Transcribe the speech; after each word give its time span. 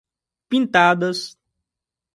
Pintadas 0.49 1.19